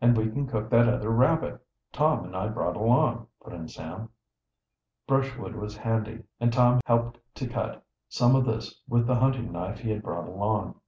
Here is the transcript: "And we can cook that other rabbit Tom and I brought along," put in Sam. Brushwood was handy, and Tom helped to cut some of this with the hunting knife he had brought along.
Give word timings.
"And 0.00 0.16
we 0.16 0.30
can 0.30 0.46
cook 0.46 0.70
that 0.70 0.88
other 0.88 1.10
rabbit 1.10 1.60
Tom 1.90 2.24
and 2.24 2.36
I 2.36 2.46
brought 2.46 2.76
along," 2.76 3.26
put 3.42 3.54
in 3.54 3.66
Sam. 3.66 4.08
Brushwood 5.08 5.56
was 5.56 5.76
handy, 5.76 6.22
and 6.38 6.52
Tom 6.52 6.80
helped 6.86 7.18
to 7.34 7.48
cut 7.48 7.84
some 8.08 8.36
of 8.36 8.44
this 8.44 8.80
with 8.88 9.08
the 9.08 9.16
hunting 9.18 9.50
knife 9.50 9.80
he 9.80 9.90
had 9.90 10.04
brought 10.04 10.28
along. 10.28 10.78